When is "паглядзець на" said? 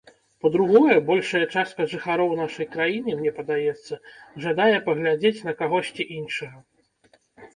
4.87-5.53